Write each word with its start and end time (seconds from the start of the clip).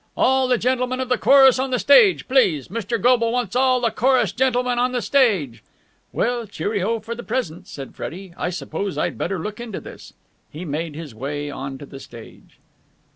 "All 0.17 0.47
the 0.47 0.57
gentlemen 0.57 0.99
of 0.99 1.09
the 1.09 1.17
chorus 1.19 1.59
on 1.59 1.69
the 1.69 1.77
stage, 1.77 2.27
please! 2.27 2.69
Mr. 2.69 2.99
Goble 2.99 3.31
wants 3.31 3.55
all 3.55 3.79
the 3.79 3.91
chorus 3.91 4.31
gentlemen 4.31 4.79
on 4.79 4.93
the 4.93 4.99
stage!" 5.03 5.61
"Well, 6.11 6.47
cheerio 6.47 6.99
for 7.01 7.13
the 7.13 7.21
present," 7.21 7.67
said 7.67 7.93
Freddie. 7.95 8.33
"I 8.35 8.49
suppose 8.49 8.97
I'd 8.97 9.15
better 9.19 9.37
look 9.37 9.59
into 9.59 9.79
this." 9.79 10.13
He 10.49 10.65
made 10.65 10.95
his 10.95 11.13
way 11.13 11.51
on 11.51 11.77
to 11.77 11.85
the 11.85 11.99
stage. 11.99 12.57